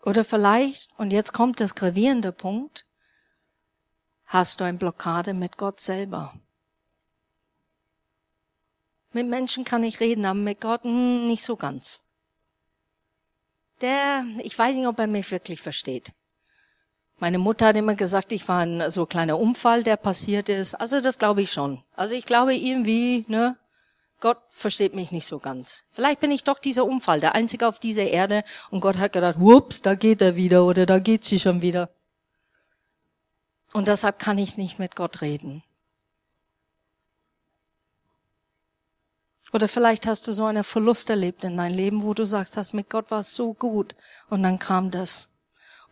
[0.05, 2.87] Oder vielleicht, und jetzt kommt das gravierende Punkt,
[4.27, 6.35] hast du eine Blockade mit Gott selber.
[9.13, 12.05] Mit Menschen kann ich reden, aber mit Gott hm, nicht so ganz.
[13.81, 16.13] Der, ich weiß nicht, ob er mich wirklich versteht.
[17.23, 20.75] Meine Mutter hat immer gesagt, ich war ein so kleiner Unfall, der passiert ist.
[20.75, 21.81] Also das glaube ich schon.
[21.95, 23.57] Also ich glaube irgendwie, ne,
[24.19, 25.85] Gott versteht mich nicht so ganz.
[25.93, 29.39] Vielleicht bin ich doch dieser Unfall, der einzige auf dieser Erde und Gott hat gedacht,
[29.39, 31.91] whoops, da geht er wieder oder da geht sie schon wieder.
[33.73, 35.63] Und deshalb kann ich nicht mit Gott reden.
[39.53, 42.75] Oder vielleicht hast du so einen Verlust erlebt in deinem Leben, wo du sagst, hast
[42.75, 43.95] mit Gott war es so gut
[44.29, 45.32] und dann kam das.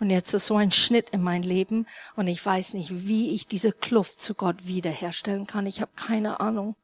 [0.01, 1.87] Und jetzt ist so ein Schnitt in mein Leben
[2.17, 5.67] und ich weiß nicht, wie ich diese Kluft zu Gott wiederherstellen kann.
[5.67, 6.75] Ich habe keine Ahnung.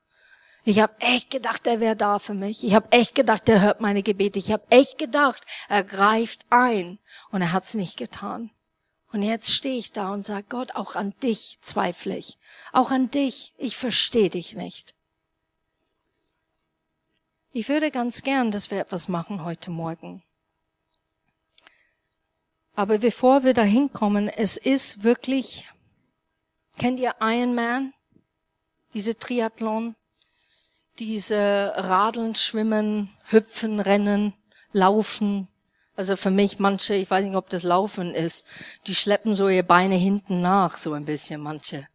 [0.65, 2.63] Ich habe echt gedacht, er wäre da für mich.
[2.63, 4.39] Ich habe echt gedacht, er hört meine Gebete.
[4.39, 6.99] Ich habe echt gedacht, er greift ein
[7.31, 8.51] und er hat's nicht getan.
[9.13, 12.37] Und jetzt stehe ich da und sage, Gott, auch an dich zweifle ich.
[12.73, 14.95] Auch an dich, ich verstehe dich nicht.
[17.53, 20.23] Ich würde ganz gern, dass wir etwas machen heute Morgen.
[22.77, 25.67] Aber bevor wir da hinkommen, es ist wirklich,
[26.77, 27.95] kennt ihr Ironman?
[28.93, 29.97] Diese Triathlon?
[30.99, 34.35] Diese Radeln, Schwimmen, Hüpfen, Rennen,
[34.73, 35.49] Laufen.
[35.95, 38.45] Also für mich manche, ich weiß nicht, ob das Laufen ist,
[38.87, 41.89] die schleppen so ihr Beine hinten nach, so ein bisschen manche.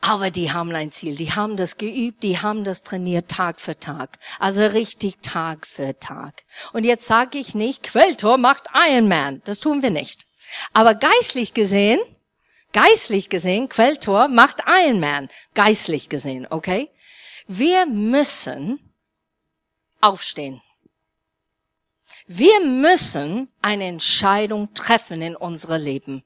[0.00, 3.78] Aber die haben ein Ziel, die haben das geübt, die haben das trainiert Tag für
[3.78, 4.18] Tag.
[4.38, 6.44] Also richtig Tag für Tag.
[6.72, 9.42] Und jetzt sage ich nicht, Quelltor macht Ironman.
[9.44, 10.26] Das tun wir nicht.
[10.72, 11.98] Aber geistlich gesehen,
[12.72, 15.28] geistlich gesehen, Quelltor macht Ironman.
[15.54, 16.90] Geistlich gesehen, okay?
[17.48, 18.78] Wir müssen
[20.00, 20.62] aufstehen.
[22.28, 26.24] Wir müssen eine Entscheidung treffen in unserem Leben.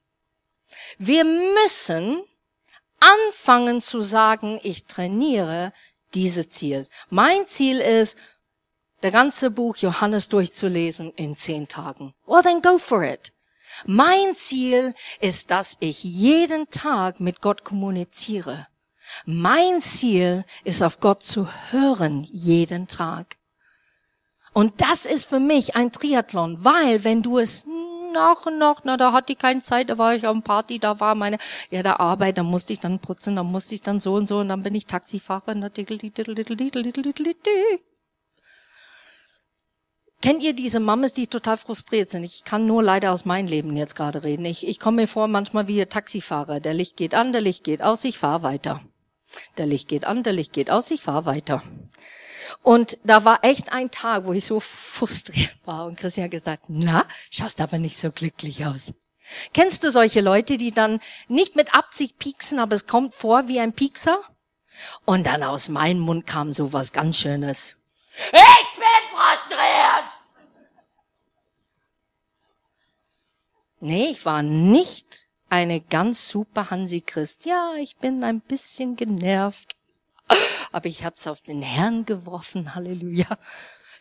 [0.98, 2.22] Wir müssen
[3.00, 5.72] anfangen zu sagen, ich trainiere
[6.14, 6.86] diese Ziel.
[7.08, 8.18] Mein Ziel ist,
[9.02, 12.14] der ganze Buch Johannes durchzulesen in zehn Tagen.
[12.26, 13.32] Well, then go for it.
[13.86, 18.66] Mein Ziel ist, dass ich jeden Tag mit Gott kommuniziere.
[19.24, 23.36] Mein Ziel ist, auf Gott zu hören jeden Tag.
[24.52, 27.66] Und das ist für mich ein Triathlon, weil wenn du es
[28.12, 30.78] nach und nach, na, da hatte ich keine Zeit, da war ich auf dem Party,
[30.78, 31.38] da war meine,
[31.70, 34.38] ja, der Arbeit, da musste ich dann putzen, da musste ich dann so und so
[34.38, 35.68] und dann bin ich Taxifahrer und da
[40.22, 42.24] Kennt ihr diese Mammes, die total frustriert sind?
[42.24, 44.44] Ich kann nur leider aus meinem Leben jetzt gerade reden.
[44.44, 46.60] Ich, ich komme mir vor manchmal wie ein Taxifahrer.
[46.60, 48.82] Der Licht geht an, der Licht geht aus, ich fahre weiter.
[49.56, 51.62] Der Licht geht an, der Licht geht aus, ich fahre weiter.
[52.62, 55.86] Und da war echt ein Tag, wo ich so frustriert war.
[55.86, 58.92] Und Christian hat gesagt, na, schaust aber nicht so glücklich aus.
[59.52, 63.60] Kennst du solche Leute, die dann nicht mit Absicht pieksen, aber es kommt vor wie
[63.60, 64.20] ein Piekser?
[65.04, 67.76] Und dann aus meinem Mund kam so was ganz Schönes.
[68.32, 70.20] Ich bin frustriert!
[73.80, 77.46] Nee, ich war nicht eine ganz super Hansi Christ.
[77.46, 79.74] Ja, ich bin ein bisschen genervt,
[80.72, 83.38] aber ich hab's auf den Herrn geworfen, Halleluja.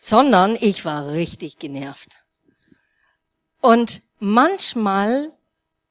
[0.00, 2.24] Sondern ich war richtig genervt.
[3.60, 5.32] Und manchmal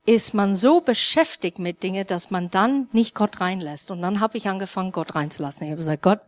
[0.05, 3.91] ist man so beschäftigt mit Dingen, dass man dann nicht Gott reinlässt.
[3.91, 5.67] Und dann habe ich angefangen, Gott reinzulassen.
[5.67, 6.21] Ich habe gesagt, Gott,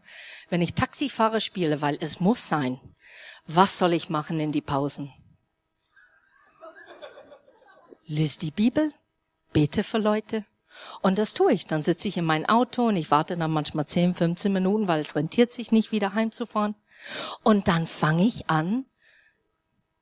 [0.50, 2.80] wenn ich Taxifahrer spiele, weil es muss sein,
[3.47, 5.12] was soll ich machen in die Pausen?
[8.06, 8.93] Lies die Bibel,
[9.54, 10.45] bete für Leute.
[11.01, 11.67] Und das tue ich.
[11.67, 15.01] Dann sitze ich in mein Auto und ich warte dann manchmal 10, 15 Minuten, weil
[15.01, 16.75] es rentiert sich nicht, wieder heimzufahren.
[17.43, 18.86] Und dann fange ich an,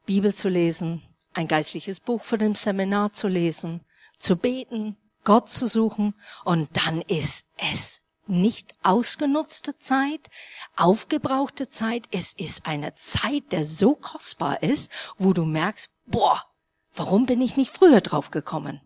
[0.06, 1.04] Bibel zu lesen,
[1.34, 3.82] ein geistliches Buch für den Seminar zu lesen,
[4.18, 10.30] zu beten, Gott zu suchen und dann ist es nicht ausgenutzte Zeit,
[10.76, 16.44] aufgebrauchte Zeit, es ist eine Zeit, der so kostbar ist, wo du merkst, boah,
[16.96, 18.82] warum bin ich nicht früher drauf gekommen?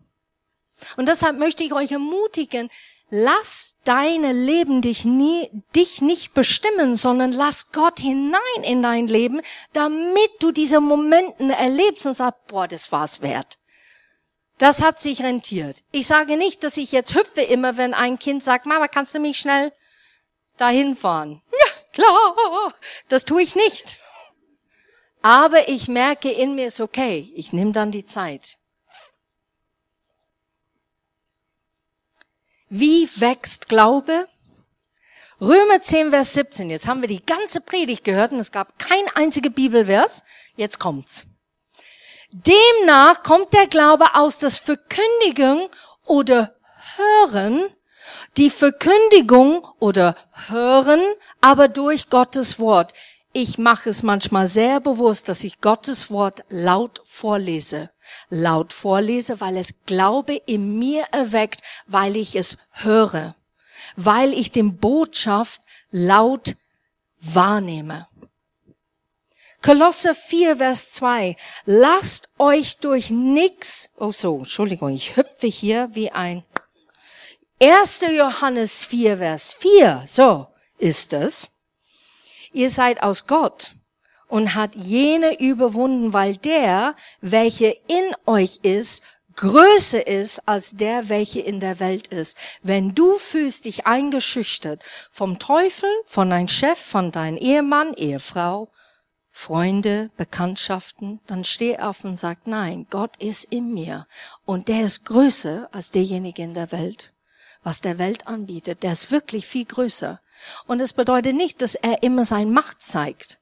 [0.96, 2.70] Und deshalb möchte ich euch ermutigen,
[3.10, 9.40] lass deine Leben dich nie, dich nicht bestimmen, sondern lass Gott hinein in dein Leben,
[9.72, 13.58] damit du diese Momenten erlebst und sagst, boah, das war's wert.
[14.58, 15.82] Das hat sich rentiert.
[15.90, 19.18] Ich sage nicht, dass ich jetzt hüpfe immer, wenn ein Kind sagt, Mama, kannst du
[19.18, 19.72] mich schnell
[20.56, 21.42] dahin fahren?
[21.52, 22.74] Ja, klar.
[23.08, 23.98] Das tue ich nicht.
[25.22, 27.32] Aber ich merke in mir ist okay.
[27.34, 28.58] Ich nehme dann die Zeit.
[32.76, 34.26] Wie wächst Glaube?
[35.40, 36.70] Römer 10, Vers 17.
[36.70, 40.24] Jetzt haben wir die ganze Predigt gehört und es gab kein einziger Bibelvers.
[40.56, 41.24] Jetzt kommt's.
[42.32, 45.68] Demnach kommt der Glaube aus das Verkündigen
[46.04, 46.56] oder
[46.96, 47.62] Hören,
[48.38, 50.16] die Verkündigung oder
[50.48, 51.00] Hören,
[51.40, 52.92] aber durch Gottes Wort.
[53.32, 57.93] Ich mache es manchmal sehr bewusst, dass ich Gottes Wort laut vorlese
[58.28, 63.34] laut vorlese, weil es Glaube in mir erweckt, weil ich es höre,
[63.96, 66.56] weil ich den Botschaft laut
[67.20, 68.08] wahrnehme.
[69.62, 71.36] Kolosse 4, Vers 2.
[71.64, 76.44] Lasst euch durch nix, oh so, Entschuldigung, ich hüpfe hier wie ein
[77.60, 78.00] 1.
[78.10, 80.02] Johannes 4, Vers 4.
[80.06, 81.52] So ist es.
[82.52, 83.72] Ihr seid aus Gott
[84.28, 89.02] und hat jene überwunden, weil der, welche in euch ist,
[89.36, 92.36] größer ist als der, welche in der Welt ist.
[92.62, 98.68] Wenn du fühlst dich eingeschüchtert vom Teufel, von deinem Chef, von deinem Ehemann, Ehefrau,
[99.30, 104.06] Freunde, Bekanntschaften, dann steh auf und sag, nein, Gott ist in mir
[104.44, 107.12] und der ist größer als derjenige in der Welt.
[107.64, 110.20] Was der Welt anbietet, der ist wirklich viel größer.
[110.66, 113.40] Und es bedeutet nicht, dass er immer sein Macht zeigt.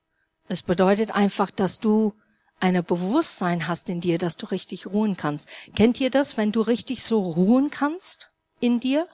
[0.52, 2.12] Es bedeutet einfach, dass du
[2.60, 5.48] ein Bewusstsein hast in dir, dass du richtig ruhen kannst.
[5.74, 9.08] Kennt ihr das, wenn du richtig so ruhen kannst in dir?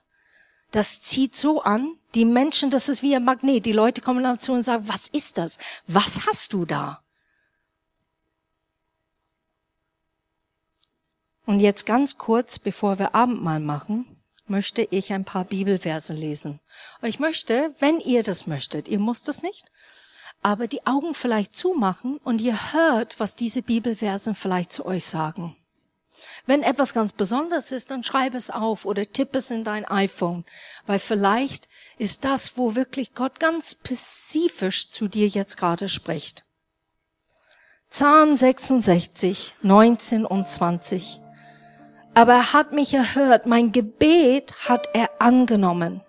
[0.72, 1.94] Das zieht so an.
[2.16, 3.66] Die Menschen, das ist wie ein Magnet.
[3.66, 5.59] Die Leute kommen dazu und sagen, was ist das?
[5.87, 7.05] Was hast du da?
[11.46, 16.59] Und jetzt ganz kurz, bevor wir Abendmahl machen, möchte ich ein paar Bibelverse lesen.
[17.01, 19.70] Ich möchte, wenn ihr das möchtet, ihr müsst es nicht,
[20.42, 25.57] aber die Augen vielleicht zumachen und ihr hört, was diese Bibelversen vielleicht zu euch sagen.
[26.46, 30.44] Wenn etwas ganz Besonderes ist, dann schreib es auf oder tipp es in dein iPhone,
[30.87, 36.44] weil vielleicht ist das, wo wirklich Gott ganz spezifisch zu dir jetzt gerade spricht.
[37.90, 41.20] Psalm 66, 19 und 20.
[42.14, 46.03] Aber er hat mich erhört, mein Gebet hat er angenommen.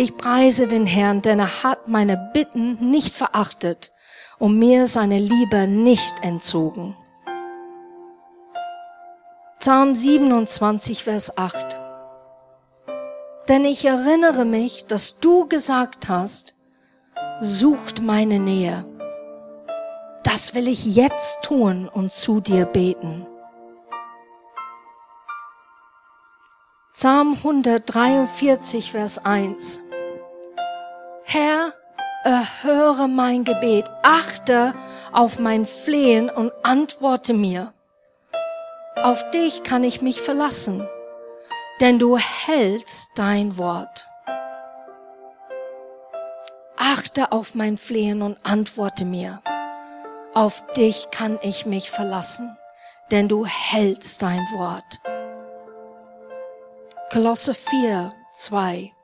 [0.00, 3.90] Ich preise den Herrn, denn er hat meine Bitten nicht verachtet
[4.38, 6.96] und mir seine Liebe nicht entzogen.
[9.58, 11.76] Psalm 27, Vers 8.
[13.48, 16.54] Denn ich erinnere mich, dass du gesagt hast,
[17.40, 18.84] sucht meine Nähe.
[20.22, 23.26] Das will ich jetzt tun und zu dir beten.
[26.92, 29.87] Psalm 143, Vers 1.
[31.30, 31.74] Herr,
[32.24, 34.74] erhöre mein Gebet, achte
[35.12, 37.74] auf mein Flehen und antworte mir.
[38.96, 40.88] Auf dich kann ich mich verlassen,
[41.82, 44.08] denn du hältst dein Wort.
[46.78, 49.42] Achte auf mein Flehen und antworte mir.
[50.32, 52.56] Auf dich kann ich mich verlassen,
[53.10, 54.98] denn du hältst dein Wort.
[57.12, 58.94] Kolosse 4, 2.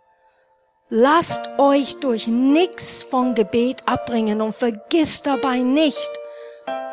[0.96, 6.08] Lasst euch durch nichts von Gebet abbringen und vergisst dabei nicht,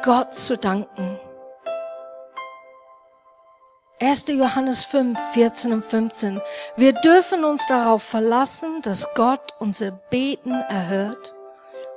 [0.01, 1.19] Gott zu danken.
[3.99, 4.29] 1.
[4.29, 6.41] Johannes 5, 14 und 15.
[6.77, 11.35] Wir dürfen uns darauf verlassen, dass Gott unser Beten erhört.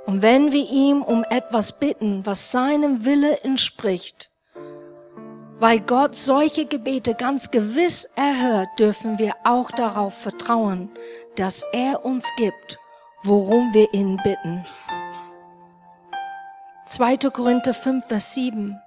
[0.05, 4.30] Und wenn wir ihm um etwas bitten, was seinem Wille entspricht,
[5.59, 10.90] weil Gott solche Gebete ganz gewiss erhört, dürfen wir auch darauf vertrauen,
[11.36, 12.78] dass er uns gibt,
[13.22, 14.66] worum wir ihn bitten.
[16.86, 17.16] 2.
[17.30, 18.80] Korinther 5, Vers 7.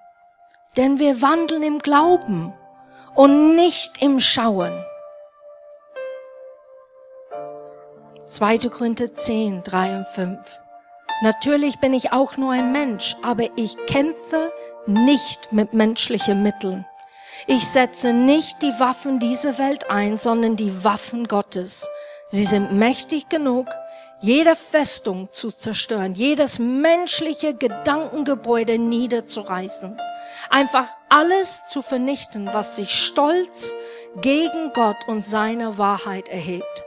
[0.76, 2.53] Denn wir wandeln im Glauben
[3.15, 4.72] und nicht im Schauen.
[8.28, 8.70] 2.
[8.70, 10.59] Korinther 10, 3 und 5.
[11.24, 14.51] Natürlich bin ich auch nur ein Mensch, aber ich kämpfe
[14.88, 16.86] nicht mit menschlichen Mitteln.
[17.46, 21.88] Ich setze nicht die Waffen dieser Welt ein, sondern die Waffen Gottes.
[22.30, 23.68] Sie sind mächtig genug,
[24.20, 29.98] jede Festung zu zerstören, jedes menschliche Gedankengebäude niederzureißen.
[30.50, 33.74] Einfach alles zu vernichten, was sich stolz
[34.20, 36.84] gegen Gott und seine Wahrheit erhebt.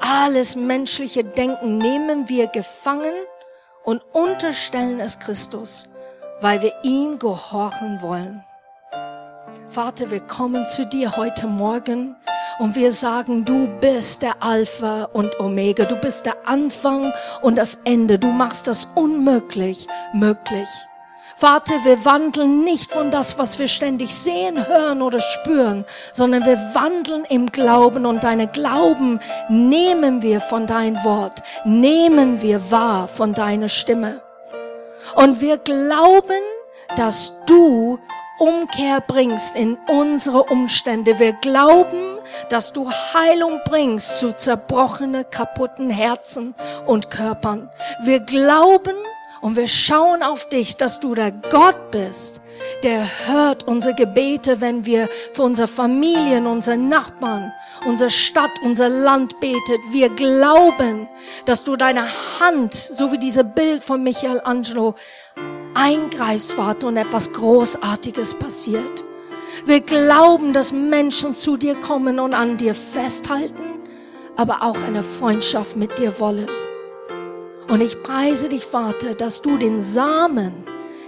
[0.00, 3.14] Alles menschliche Denken nehmen wir gefangen
[3.84, 5.86] und unterstellen es Christus,
[6.42, 8.44] weil wir ihm gehorchen wollen.
[9.68, 12.16] Vater, wir kommen zu dir heute Morgen
[12.58, 17.78] und wir sagen, du bist der Alpha und Omega, du bist der Anfang und das
[17.84, 20.68] Ende, du machst das unmöglich möglich.
[21.36, 26.58] Vater, wir wandeln nicht von das, was wir ständig sehen, hören oder spüren, sondern wir
[26.74, 29.18] wandeln im Glauben und deine Glauben
[29.48, 34.20] nehmen wir von dein Wort, nehmen wir wahr von deiner Stimme.
[35.14, 36.42] Und wir glauben,
[36.96, 37.98] dass du
[38.38, 41.18] Umkehr bringst in unsere Umstände.
[41.18, 46.54] Wir glauben, dass du Heilung bringst zu zerbrochene, kaputten Herzen
[46.86, 47.70] und Körpern.
[48.02, 48.96] Wir glauben,
[49.42, 52.40] und wir schauen auf dich, dass du der Gott bist,
[52.84, 57.52] der hört unsere Gebete, wenn wir für unsere Familien, unsere Nachbarn,
[57.84, 59.80] unsere Stadt, unser Land betet.
[59.90, 61.08] Wir glauben,
[61.44, 62.06] dass du deine
[62.38, 64.94] Hand, so wie diese Bild von Michelangelo,
[65.74, 69.04] eingreifst, Vater, und etwas Großartiges passiert.
[69.66, 73.80] Wir glauben, dass Menschen zu dir kommen und an dir festhalten,
[74.36, 76.48] aber auch eine Freundschaft mit dir wollen.
[77.68, 80.52] Und ich preise dich, Vater, dass du den Samen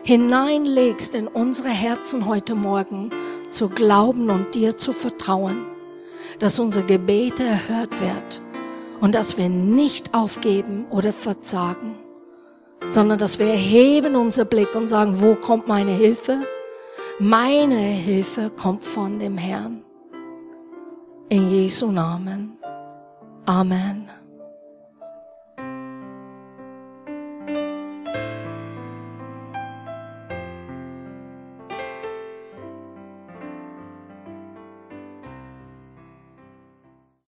[0.05, 3.11] hineinlegst in unsere Herzen heute Morgen,
[3.51, 5.67] zu glauben und dir zu vertrauen,
[6.39, 8.43] dass unsere Gebete erhört wird
[9.01, 11.95] und dass wir nicht aufgeben oder verzagen,
[12.89, 16.41] sondern dass wir erheben unser Blick und sagen, wo kommt meine Hilfe?
[17.19, 19.85] Meine Hilfe kommt von dem Herrn.
[21.29, 22.59] In Jesu Namen.
[23.47, 24.09] Amen.